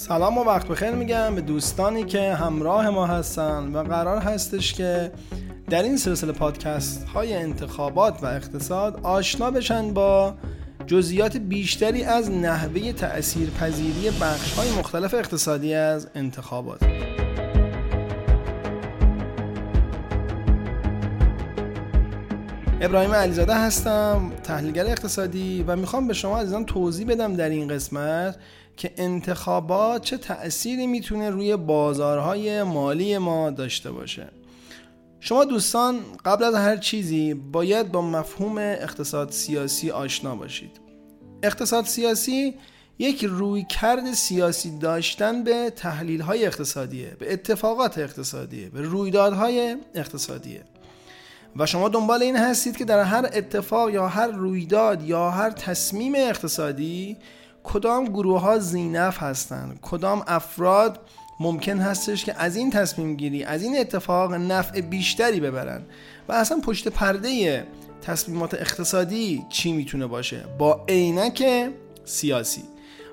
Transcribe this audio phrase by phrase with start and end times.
[0.00, 5.12] سلام و وقت بخیر میگم به دوستانی که همراه ما هستن و قرار هستش که
[5.70, 10.34] در این سلسله پادکست های انتخابات و اقتصاد آشنا بشن با
[10.86, 16.80] جزئیات بیشتری از نحوه تأثیر پذیری بخش های مختلف اقتصادی از انتخابات.
[22.80, 28.36] ابراهیم علیزاده هستم تحلیلگر اقتصادی و می‌خوام به شما عزیزان توضیح بدم در این قسمت
[28.80, 34.28] که انتخابات چه تأثیری می‌تونه روی بازارهای مالی ما داشته باشه.
[35.20, 40.80] شما دوستان قبل از هر چیزی باید با مفهوم اقتصاد سیاسی آشنا باشید.
[41.42, 42.54] اقتصاد سیاسی
[42.98, 50.64] یک روی کرد سیاسی داشتن به تحلیل های اقتصادیه به اتفاقات اقتصادیه به رویدادهای اقتصادیه.
[51.56, 56.14] و شما دنبال این هستید که در هر اتفاق یا هر رویداد یا هر تصمیم
[56.14, 57.16] اقتصادی
[57.72, 61.00] کدام گروه ها زینف هستند؟ کدام افراد
[61.40, 65.82] ممکن هستش که از این تصمیم گیری از این اتفاق نفع بیشتری ببرن؟
[66.28, 67.66] و اصلا پشت پرده
[68.02, 71.70] تصمیمات اقتصادی چی می‌تونه باشه؟ با عینک
[72.04, 72.62] سیاسی.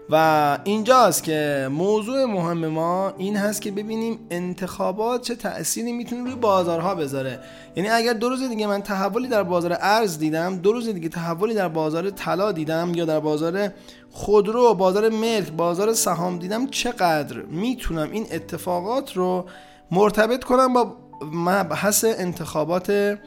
[0.09, 6.35] و اینجاست که موضوع مهم ما این هست که ببینیم انتخابات چه تأثیری می‌تونه روی
[6.35, 7.39] بازارها بذاره.
[7.75, 11.53] یعنی اگر دو روز دیگه من تحولی در بازار ارز دیدم دو روز دیگه تحولی
[11.53, 13.69] در بازار طلا دیدم یا در بازار
[14.11, 19.45] خودرو بازار ملک بازار سهام دیدم چقدر می‌تونم این اتفاقات رو
[19.91, 20.95] مرتبط کنم با
[21.33, 23.17] مبحث انتخابات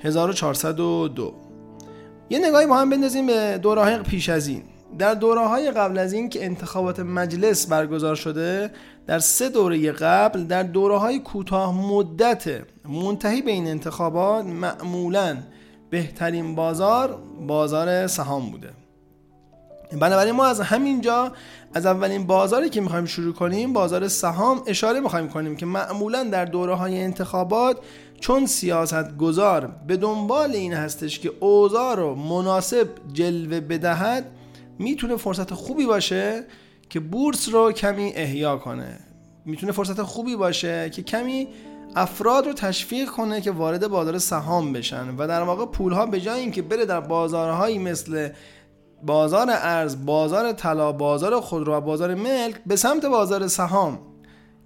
[0.00, 1.34] 1402
[2.30, 4.62] یه نگاهی با هم بندازیم به دوره پیش از این.
[4.98, 8.70] در دوره های قبل از این که انتخابات مجلس برگزار شده
[9.06, 15.36] در سه دوره قبل در دوره های کوتاه مدت منتهی به این انتخابات معمولا
[15.90, 18.70] بهترین بازار بازار سهام بوده.
[20.00, 21.32] بنابراین ما از همینجا
[21.74, 26.44] از اولین بازاری که می‌خوایم شروع کنیم بازار سهام اشاره می‌خوایم کنیم که معمولا در
[26.44, 27.78] دوره های انتخابات
[28.20, 34.24] چون سیاست گذار به دنبال این هستش که اوضاع رو مناسب جلوه بدهد
[34.78, 36.44] می‌تونه فرصت خوبی باشه
[36.90, 39.00] که بورس رو کمی احیا کنه.
[39.44, 41.48] می‌تونه فرصت خوبی باشه که کمی
[41.96, 46.20] افراد رو تشویق کنه که وارد بازار سهام بشن و در واقع پول ها به
[46.20, 48.28] جای اینکه بره در بازارهایی مثل
[49.02, 53.98] بازار ارز، بازار طلا، بازار خودرو و بازار ملک به سمت بازار سهام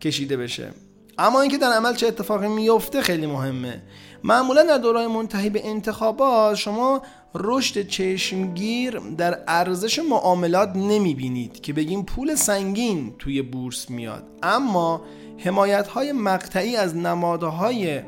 [0.00, 0.70] کشیده بشه.
[1.18, 3.82] اما اینکه در عمل چه اتفاقی میفته خیلی مهمه.
[4.26, 7.02] معمولا در دورهای منتهی به انتخابات شما
[7.34, 14.24] رشد چشمگیر در ارزش معاملات نمی‌بینید که بگیم پول سنگین توی بورس میاد.
[14.42, 15.00] اما
[15.38, 18.00] حمایت های مقطعی از نمادهای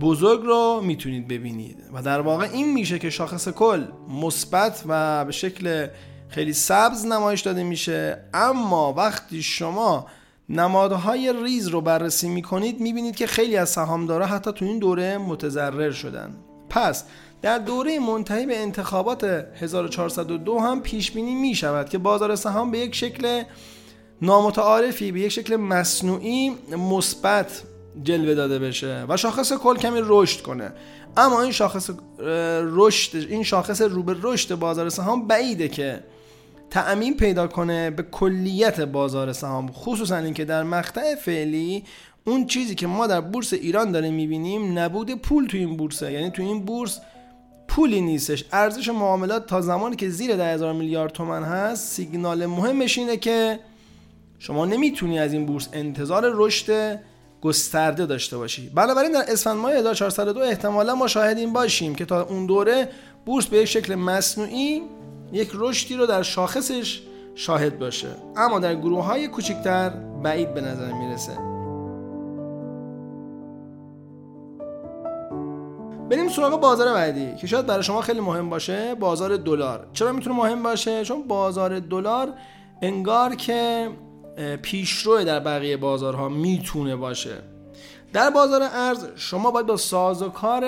[0.00, 5.32] بزرگ رو می‌تونید ببینید و در واقع این میشه که شاخص کل مثبت و به
[5.32, 5.86] شکل
[6.28, 8.24] خیلی سبز نمایش داده میشه.
[8.34, 10.06] اما وقتی شما
[10.48, 15.90] نمادهای ریز رو بررسی می‌کنید می‌بینید که خیلی از سهامدارا حتی تو این دوره متضرر
[15.90, 16.34] شدن.
[16.68, 17.04] پس
[17.42, 22.78] در دوره منتهی به انتخابات 1402 هم پیش بینی می شود که بازار سهام به
[22.78, 23.42] یک شکل
[24.22, 26.50] نامتعارفی به یک شکل مصنوعی
[26.90, 27.62] مثبت
[28.02, 30.72] جلوه داده بشه و شاخص کل کمی رشد کنه.
[31.16, 31.90] اما این شاخص
[32.62, 36.04] رشد این شاخص رو به رشد بازار سهام بعیده که
[36.72, 41.84] تعمین پیدا کنه به کلیت بازار سهام خصوصا اینکه در مقطع فعلی
[42.24, 46.12] اون چیزی که ما در بورس ایران داریم می‌بینیم نبود پول تو این بورسه.
[46.12, 47.00] یعنی تو این بورس
[47.68, 48.44] پولی نیستش.
[48.52, 53.58] ارزش معاملات تا زمانی که زیر 10000 میلیارد تومن هست سیگنال مهمش اینه که
[54.38, 56.98] شما نمی‌تونی از این بورس انتظار رشد
[57.42, 58.70] گسترده داشته باشی.
[58.74, 62.88] بنابراین در اسفند ماه 1402 احتمالا ما شاهدیم باشیم که تا اون دوره
[63.26, 64.82] بورس به شکل مصنوعی
[65.32, 67.02] یک رشدی رو در شاخصش
[67.34, 68.08] شاهد باشه.
[68.36, 69.90] اما در گروه های کوچکتر
[70.22, 71.32] بعید به نظر می‌رسه.
[76.10, 79.86] بریم سراغ بازار بعدی که شاید برای شما خیلی مهم باشه بازار دلار.
[79.92, 82.32] چرا می‌تونه مهم باشه؟ چون بازار دلار
[82.82, 83.88] انگار که
[84.62, 87.34] پیشرو در بقیه بازارها می‌تونه باشه.
[88.12, 90.64] در بازار ارز شما باید با سازوکار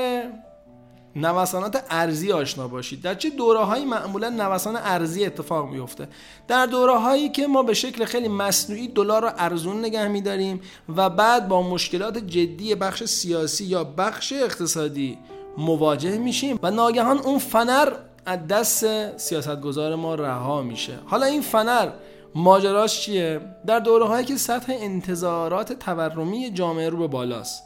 [1.16, 3.02] نوسانات ارزی آشنا باشید.
[3.02, 6.08] در چه دوره هایی معمولا نوسان ارزی اتفاق میفته
[6.48, 10.60] در دوره هایی که ما به شکل خیلی مصنوعی دلار رو ارزون نگه میداریم
[10.96, 15.18] و بعد با مشکلات جدی بخش سیاسی یا بخش اقتصادی
[15.58, 17.92] مواجه میشیم و ناگهان اون فنر
[18.26, 20.98] از دست سیاستگزار ما رها میشه.
[21.06, 21.88] حالا این فنر
[22.34, 27.62] ماجراش چیه؟ در دوره هایی که سطح انتظارات تورمی جامعه رو به بالاست.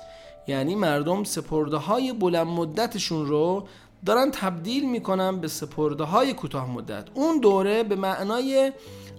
[0.49, 3.67] یعنی مردم سپرده های بلند مدتشون رو
[4.07, 7.05] دارن تبدیل می‌کنن به سپرده های کوتاه مدت.
[7.15, 8.73] اون دوره به معنای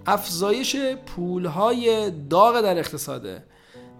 [0.06, 3.44] افزایش پولهای داغ در اقتصاده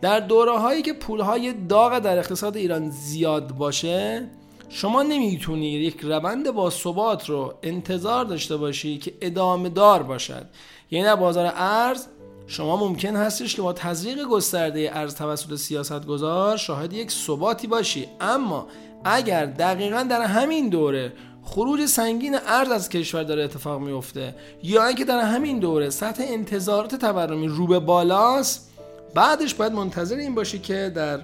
[0.01, 4.29] در دوره هایی که پولهای داغ در اقتصاد ایران زیاد باشه
[4.69, 10.47] شما نمی‌تونی یک روند با ثبات رو انتظار داشته باشی که ادامه دار باشد.
[10.91, 12.07] یعنی در بازار ارز
[12.51, 18.09] شما ممکن هستش که با تزریق گسترده ارز توسط سیاست گذار شاهد یک ثباتی باشی.
[18.21, 18.67] اما
[19.05, 21.13] اگر دقیقا در همین دوره
[21.43, 26.95] خروج سنگین ارز از کشور داره اتفاق میفته یا اینکه در همین دوره سطح انتظارات
[26.95, 28.71] تورمی رو به بالاست
[29.15, 31.21] بعدش باید منتظر این باشی که در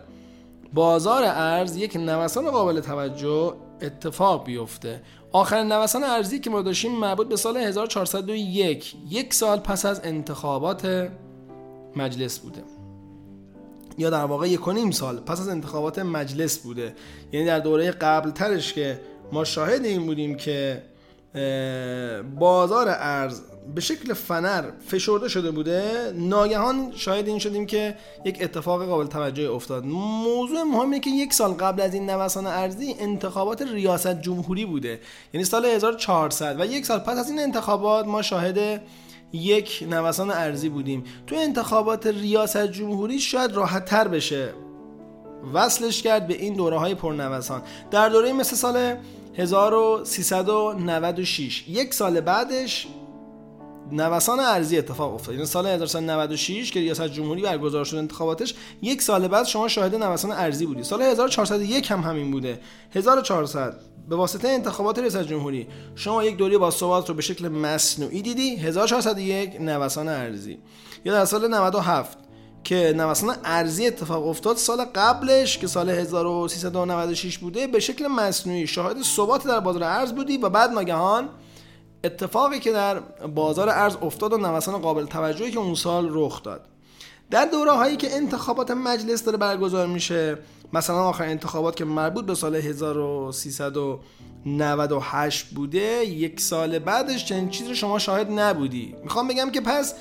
[0.74, 5.02] بازار ارز یک نوسان قابل توجه اتفاق بیفته.
[5.32, 9.34] آخرین نوسان ارزی که ما داشتیم مربوط به سال 1401 یک.
[9.34, 11.10] سال پس از انتخابات
[11.96, 12.62] مجلس بوده.
[13.98, 16.94] یا در واقع یک نیم سال پس از انتخابات مجلس بوده.
[17.32, 19.00] یعنی در دوره قبل ترش که
[19.32, 20.82] ما شاهد این بودیم که
[22.38, 23.40] بازار ارز
[23.74, 29.50] به شکل فنر فشرده شده بوده ناگهان شاهد این شدیم که یک اتفاق قابل توجه
[29.50, 29.84] افتاد.
[29.84, 35.00] موضوع مهمه که یک سال قبل از این نوسان ارزی انتخابات ریاست جمهوری بوده.
[35.32, 38.82] یعنی سال 1400 و یک سال پس از این انتخابات ما شاهد
[39.32, 41.04] یک نوسان ارزی بودیم.
[41.26, 44.52] تو انتخابات ریاست جمهوری شاید راحت تر بشه.
[45.54, 47.62] وصلش کرد به این دوره های پرنوسان.
[47.90, 48.96] در دوره مثل سال
[49.36, 52.86] 1396 یک سال بعدش
[53.92, 55.34] نوسان ارزی اتفاق افتاد.
[55.34, 60.32] یعنی سال 1396 که ریاست جمهوری برگزار شد انتخاباتش یک سال بعد شما شاهد نوسان
[60.32, 60.84] ارزی بودی.
[60.84, 62.60] سال 1401 هم همین بوده.
[62.94, 68.22] 1400 به واسطه انتخابات ریاست جمهوری شما یک دوره با ثبات رو به شکل مصنوعی
[68.22, 70.58] دیدی 1401 نوسان ارزی
[71.04, 72.18] یا در سال 97
[72.64, 79.02] که نوسان ارزی اتفاق افتاد سال قبلش که سال 1396 بوده به شکل مصنوعی شاهد
[79.02, 81.28] ثبات در بازار ارز بودی و بعد ناگهان
[82.04, 83.00] اتفاقی که در
[83.34, 86.60] بازار ارز افتاد و نوسان قابل توجهی که اون سال رخ داد.
[87.30, 90.38] در دوره هایی که انتخابات مجلس داره برگزار میشه
[90.72, 97.98] مثلا آخر انتخابات که مربوط به سال 1398 بوده یک سال بعدش چنین چیزی شما
[97.98, 98.94] شاهد نبودی.
[99.02, 99.94] می‌خوام بگم که پس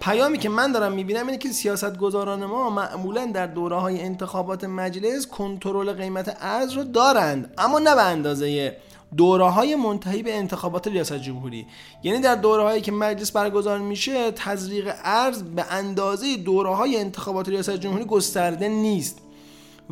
[0.00, 4.64] پیامی که من دارم می‌بینم اینه که سیاست گذاران ما معمولا در دوره های انتخابات
[4.64, 8.76] مجلس کنترل قیمت ارز رو دارند اما نه به اندازه
[9.16, 11.66] دوره های منتهی به انتخابات ریاست جمهوری.
[12.02, 17.48] یعنی در دوره هایی که مجلس برگزار میشه تزریق ارز به اندازه دوره های انتخابات
[17.48, 19.18] ریاست جمهوری گسترده نیست.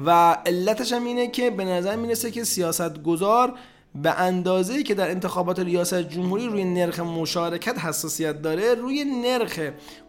[0.04, 3.54] و علتش هم اینه که به نظر می‌رسه که سیاست گذار
[4.02, 9.60] به اندازه که در انتخابات ریاست جمهوری روی نرخ مشارکت حساسیت داره روی نرخ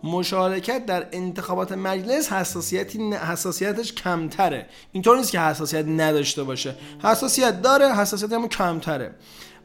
[0.03, 4.65] مشارکت در انتخابات مجلس حساسیتی حساسیتش کمتره.
[4.91, 6.75] اینطور نیست که حساسیت نداشته باشه.
[7.03, 9.11] حساسیت داره حساسیت هم کمتره.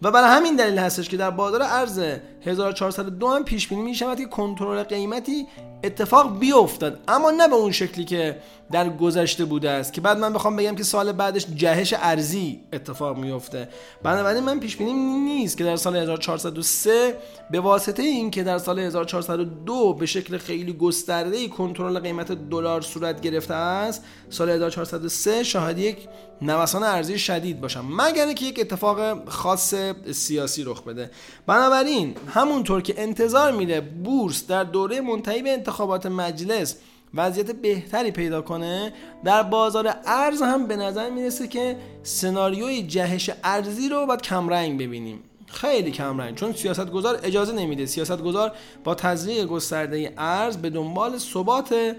[0.04, 2.00] و برای همین دلیل هستش که در بازار ارز
[2.46, 5.46] 1402 هم پیش بینی می شود که کنترل قیمتی
[5.84, 6.98] اتفاق بیفتد.
[7.08, 8.36] اما نه به اون شکلی که
[8.72, 13.16] در گذشته بوده است که بعد من بخوام بگم که سال بعدش جهش ارزی اتفاق
[13.18, 13.68] میفته
[14.02, 17.16] بنابراین من پیش بینی نیست که در سال 1403
[17.50, 23.54] به واسطه اینکه در سال 1402 به شکل خیلی گسترده کنترل قیمت دلار صورت گرفته
[23.54, 26.08] است سال 1403 شاهد یک
[26.42, 27.84] نوسان ارزی شدید باشم.
[27.90, 29.74] مگر که یک اتفاق خاص
[30.12, 31.10] سیاسی رخ بده.
[31.46, 36.76] بنابراین همونطور که انتظار میره بورس در دوره منتهی به انتخابات مجلس
[37.14, 38.92] وضعیت بهتری پیدا کنه
[39.24, 45.18] در بازار ارز هم به نظر می‌رسه که سناریوی جهش ارزی رو باید کمرنگ ببینیم.
[45.46, 47.86] خیلی کمرنگ چون سیاست گذار اجازه نمیده.
[47.86, 48.52] سیاست گذار
[48.84, 51.96] با تزریق گسترده ارز به دنبال ثبات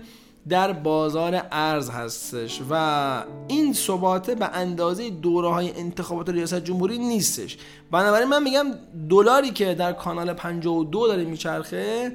[0.50, 7.58] در بازار ارز هستش و این ثباته به اندازه دوره های انتخابات ریاست جمهوری نیستش.
[7.92, 8.66] بنابراین من میگم
[9.10, 12.12] دلاری که در کانال 52 داره میچرخه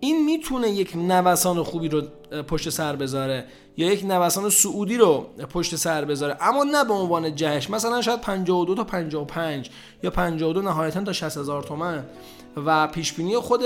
[0.00, 2.02] این می‌تونه یک نوسان خوبی رو
[2.48, 3.46] پشت سر بذاره
[3.76, 6.36] یا یک نوسان سعودی رو پشت سر بذاره.
[6.40, 7.70] اما نه به عنوان جهش.
[7.70, 9.70] مثلا شاید 52 تا 55
[10.02, 12.04] یا 52 نهایتا تا 60 هزار تومن.
[12.56, 13.64] و پیشبینی خود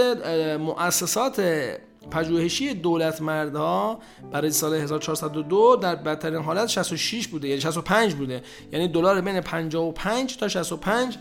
[0.61, 1.41] مؤسسات
[2.11, 3.99] پژوهشی دولت مردها
[4.33, 8.43] برای سال 1402 در بدترین حالت 66 بوده یعنی 65 بوده.
[8.73, 11.17] یعنی دلار بین 55 تا 65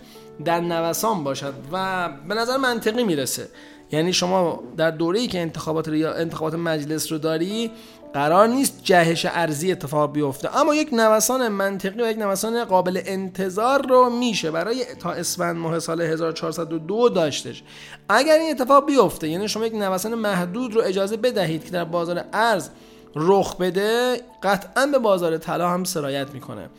[0.45, 3.49] در نوسان باشد و به نظر منطقی می‌رسه.
[3.91, 6.13] یعنی شما در دوره‌ای که انتخابات ریا...
[6.13, 7.71] انتخابات مجلس رو داری
[8.13, 10.57] قرار نیست جهش ارزی اتفاق بیفته.
[10.57, 15.79] اما یک نوسان منطقی و یک نوسان قابل انتظار رو میشه برای تا اسفند ماه
[15.79, 17.63] سال 1402 داشتش.
[18.09, 22.23] اگر این اتفاق بیفته یعنی شما یک نوسان محدود رو اجازه بدهید که در بازار
[22.33, 22.69] ارز
[23.15, 26.69] رخ بده قطعا به بازار طلا هم سرایت می‌کنه.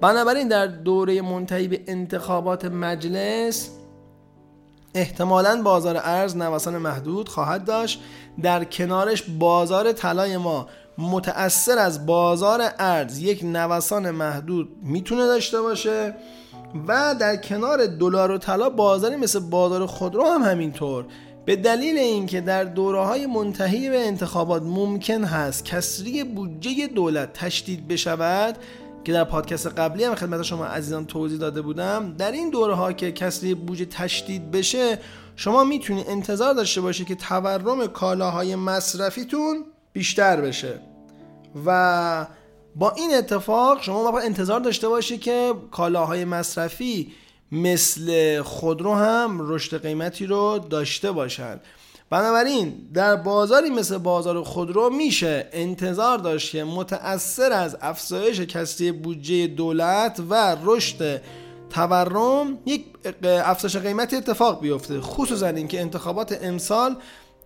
[0.00, 3.70] بنابراین در دوره منتهی به انتخابات مجلس
[4.94, 8.00] احتمالا بازار ارز نوسان محدود خواهد داشت.
[8.42, 16.14] در کنارش بازار طلای ما متأثر از بازار ارز یک نوسان محدود می‌تونه داشته باشه
[16.88, 21.04] و در کنار دلار و طلا بازاری مثل بازار خودرو هم همینطور.
[21.44, 27.88] به دلیل اینکه در دوره های منتهی به انتخابات ممکن هست کسری بودجه دولت تشدید
[27.88, 28.58] بشود
[29.04, 32.92] که در پادکست قبلی هم خدمت شما عزیزان توضیح داده بودم در این دوره ها
[32.92, 34.98] که کسری بودجه تشدید بشه
[35.36, 40.80] شما می‌تونید انتظار داشته باشید که تورم کالاهای مصرفیتون بیشتر بشه.
[41.66, 42.26] و
[42.76, 47.12] با این اتفاق شما باید انتظار داشته باشید که کالاهای مصرفی
[47.52, 51.60] مثل خودرو هم رشد قیمتی رو داشته باشند
[52.14, 59.46] بنابراین در بازاری مثل بازار خودرو میشه انتظار داشت که متأثر از افزایش کسری بودجه
[59.46, 61.20] دولت و رشد
[61.70, 62.84] تورم یک
[63.24, 66.96] افزایش قیمتی اتفاق بیفته خصوصا اینکه انتخابات امسال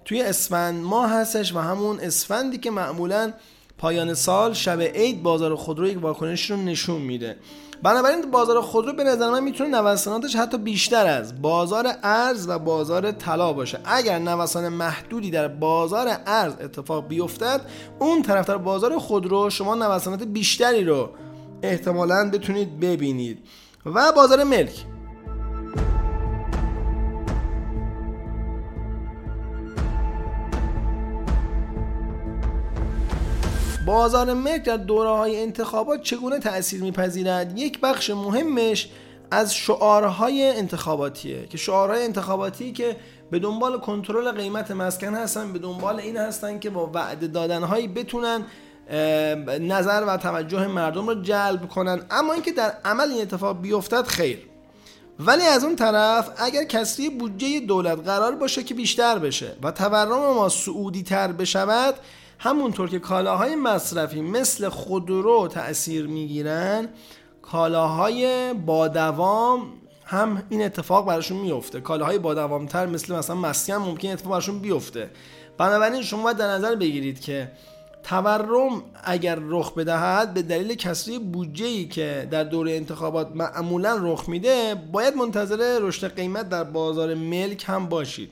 [0.04, 3.32] توی اسفند ماه هستش و همون اسفندی که معمولا
[3.78, 7.36] پایان سال شب عید بازار خودرو یک واکنش رو نشون میده.
[7.82, 13.12] بنابراین بازار خودرو به نظر من می‌تونه نوساناتش حتی بیشتر از بازار ارز و بازار
[13.12, 13.78] طلا باشه.
[13.84, 17.60] اگر نوسان محدودی در بازار ارز اتفاق بیفتد
[17.98, 21.10] اون طرفتر بازار خودرو شما نوسانات بیشتری رو
[21.62, 23.38] احتمالا بتونید ببینید.
[23.86, 24.84] و بازار ملک.
[33.88, 38.88] بازار ملک در دوره های انتخابات چگونه تاثیر میپذیرد؟ یک بخش مهمش
[39.30, 42.96] از شعارهای انتخاباتیه که شعارهای انتخاباتی که
[43.30, 48.44] به دنبال کنترل قیمت مسکن هستن به دنبال این هستن که با وعده دادنهایی بتونن
[49.60, 52.00] نظر و توجه مردم رو جلب کنن.
[52.10, 54.38] اما اینکه در عمل این اتفاق بیفتد خیر.
[55.18, 60.34] ولی از اون طرف اگر کسری بودجه دولت قرار باشه که بیشتر بشه و تورم
[60.34, 61.94] ما سعودی تر بشود
[62.38, 66.88] همونطور که کالاهای مصرفی مثل خودرو تأثیر می‌گیرن
[67.42, 69.72] کالاهای با دوام
[70.04, 75.10] هم این اتفاق براشون میفته کالاهای با دوامتر مثل مثلا مسکن ممکن اتفاق براشون بیفته.
[75.58, 77.52] بنابراین شما باید در نظر بگیرید که
[78.02, 84.28] تورم اگر رخ بدهد به دلیل کسری بودجه ای که در دوره انتخابات معمولا رخ
[84.28, 88.30] میده باید منتظر رشد قیمت در بازار ملک هم باشید.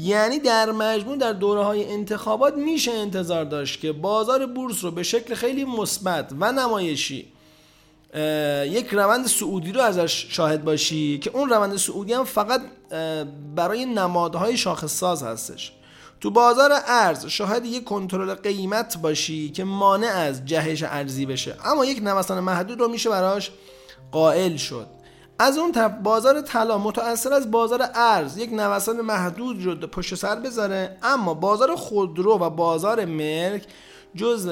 [0.00, 5.02] یعنی در مجموع در دوره های انتخابات میشه انتظار داشت که بازار بورس رو به
[5.02, 7.32] شکل خیلی مثبت و نمایشی
[8.64, 12.60] یک روند سعودی رو ازش شاهد باشی که اون روند سعودی هم فقط
[13.54, 15.72] برای نمادهای شاخص ساز هستش.
[16.20, 21.56] تو بازار ارز شاهد یک کنترل قیمت باشی که مانع از جهش ارزی بشه.
[21.64, 23.50] اما یک نوسان محدود رو میشه براش
[24.12, 24.86] قائل شد.
[25.42, 28.38] از اون طرف بازار طلا متأثر از بازار ارز.
[28.38, 30.96] یک نوسان محدود رو پشت سر بذاره.
[31.02, 33.66] اما بازار خودرو و بازار ملک
[34.14, 34.50] جز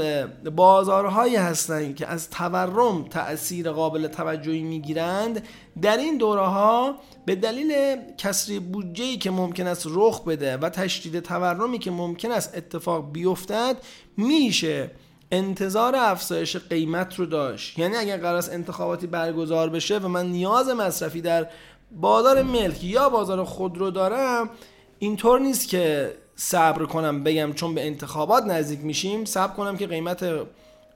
[0.56, 5.46] بازارهایی هستند که از تورم تأثیر قابل توجهی می‌گیرند.
[5.82, 6.94] در این دوره ها
[7.26, 12.56] به دلیل کسری بودجه که ممکن است رخ بده و تشدید تورمی که ممکن است
[12.56, 13.76] اتفاق بیفتد
[14.16, 14.90] میشه
[15.32, 17.78] انتظار افزایش قیمت رو داشت.
[17.78, 21.46] یعنی اگر قرار است انتخاباتی برگزار بشه و من نیاز مصرفی در
[21.90, 24.50] بازار ملک یا بازار خودرو دارم
[24.98, 30.24] اینطور نیست که صبر کنم بگم چون به انتخابات نزدیک میشیم صبر کنم که قیمت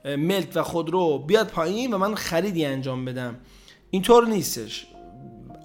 [0.05, 3.37] ملک و خودرو بیاد پایین و من خریدی انجام بدم.
[3.91, 4.87] اینطور نیستش.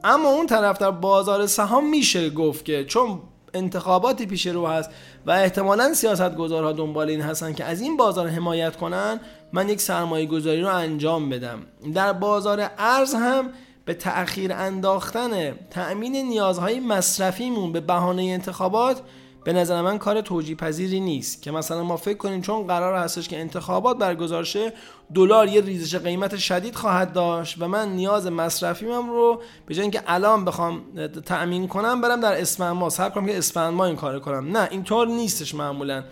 [0.03, 3.21] اما اون طرف در بازار سهام میشه گفت که چون
[3.53, 4.89] انتخاباتی پیش رو هست
[5.25, 9.19] و احتمالا سیاست گذارها دنبال این هستن که از این بازار حمایت کنن
[9.53, 11.59] من یک سرمایه گذاری رو انجام بدم.
[11.93, 13.49] در بازار ارز هم
[13.85, 19.01] به تأخیر انداختن تأمین نیازهای مصرفیمون به بهانه انتخابات
[19.47, 23.27] به نظر من کار توجیه پذیری نیست که مثلا ما فکر کنیم چون قرار هستش
[23.27, 24.73] که انتخابات برگزار شه
[25.13, 30.01] دلار یه ریزش قیمت شدید خواهد داشت و من نیاز مصرفیم رو به جای اینکه
[30.07, 30.81] الان بخوام
[31.25, 34.57] تأمین کنم برم در اسفند ماه سر کنم که اسفند ماه این کار کنم.
[34.57, 36.03] نه اینطور نیستش معمولا.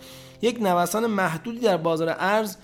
[0.42, 2.56] یک نوسان محدودی در بازار ارز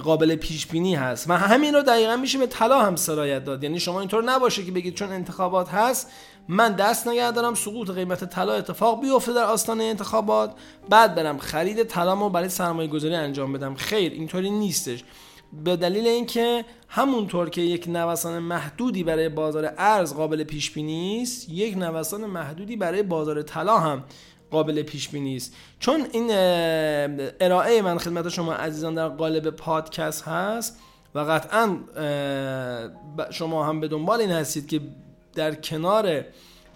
[0.00, 1.30] قابل پیش بینی هست.
[1.30, 3.64] و همین رو دقیقا میشه به طلا هم سرایت داد.
[3.64, 6.10] یعنی شما اینطور نباشه که بگید چون انتخابات هست
[6.48, 10.54] من دست نگه دارم سقوط قیمت طلا اتفاق بیفته در آستانه انتخابات.
[10.90, 13.74] بعد برم خرید طلامو برای سرمایه گذاری انجام بدم.
[13.74, 15.04] خیر اینطوری نیستش.
[15.64, 21.48] به دلیل اینکه همونطور که یک نوسان محدودی برای بازار ارز قابل پیش بینی است
[21.48, 24.04] یک نوسان محدودی برای بازار طلا هم
[24.52, 26.26] قابل پیش بینی است چون این
[27.40, 30.78] ارائه من خدمت شما عزیزان در قالب پادکست هست
[31.14, 31.78] و قطعا
[33.30, 34.80] شما هم به دنبال این هستید که
[35.34, 36.24] در کنار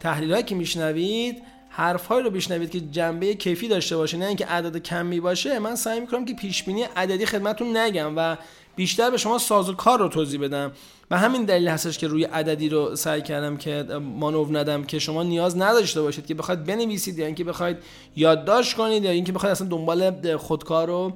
[0.00, 5.20] تحلیل که میشنوید حرفهایی رو بشنوید که جنبه کیفی داشته باشه نه اینکه عدد کمی
[5.20, 8.36] باشه من سعی می‌کنم که پیش بینی عددی خدمتتون نگم و
[8.76, 10.72] بیشتر به شما ساز و کار رو توضیح بدم.
[11.10, 15.22] و همین دلیل هستش که روی عددی رو سعی کردم که مانور ندم که شما
[15.22, 17.76] نیاز نداشته باشید که بخواید بنویسید یا اینکه بخواید
[18.16, 21.12] یادداشت کنید یا اینکه بخواید اصلا دنبال خودکار و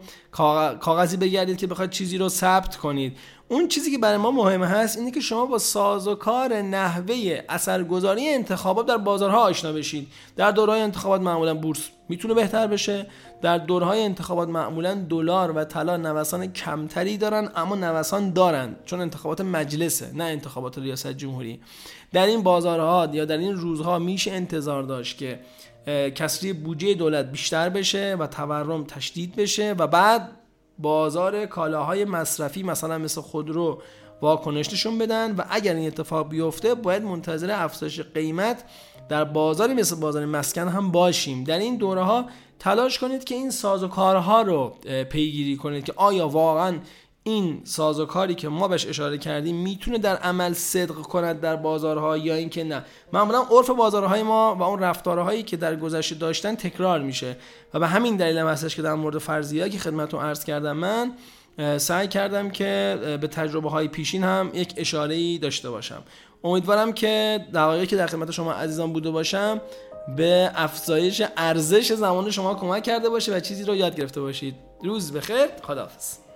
[0.80, 3.16] کاغذی بگردید که بخواید چیزی رو ثبت کنید.
[3.50, 8.86] اون چیزی که برای ما مهمه هست اینه که شما با سازوکار نحوه اثرگذاری انتخابات
[8.86, 10.08] در بازارها آشنا بشید.
[10.36, 13.06] در دورهای انتخابات معمولا بورس می‌تونه بهتر بشه.
[13.42, 19.40] در دورهای انتخابات معمولا دلار و طلا نوسان کمتری دارن اما نوسان دارن چون انتخابات
[19.40, 21.60] مجلسه نه انتخابات ریاست جمهوری.
[22.12, 25.40] در این بازارها یا در این روزها میشه انتظار داشت که
[26.14, 30.39] کسری بودجه دولت بیشتر بشه و تورم تشدید بشه و بعد
[30.82, 33.82] بازار کالاهای مصرفی مثلا مثل خودرو
[34.22, 38.64] واکنش نشون بدن و اگر این اتفاق بیفته باید منتظر افزایش قیمت
[39.08, 41.44] در بازاری مثل بازار مسکن هم باشیم.
[41.44, 42.24] در این دوره ها
[42.58, 44.76] تلاش کنید که این سازوکارها رو
[45.10, 46.78] پیگیری کنید که آیا واقعا
[47.22, 52.34] این سازوکاری که ما بهش اشاره کردیم می‌تونه در عمل صدق کند در بازارها یا
[52.34, 52.84] اینکه نه.
[53.12, 57.36] معمولا عرف بازارهای ما و اون رفتارهایی که در گذشته داشتن تکرار میشه.
[57.74, 61.12] و به همین دلیل هم هستش که در مورد فرضیه که خدمتتون عرض کردم من
[61.78, 66.02] سعی کردم که به تجربه های پیشین هم یک اشاره داشته باشم.
[66.44, 69.60] امیدوارم که دقایقی که در خدمت شما عزیزان بوده باشم
[70.16, 74.54] به افزایش ارزش زمان شما کمک کرده باشه و چیزی رو یاد گرفته باشید.
[74.84, 75.46] روز بخیر.
[75.62, 76.29] خداحافظ.